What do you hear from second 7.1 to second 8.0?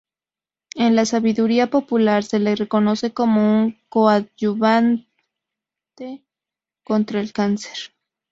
el cáncer.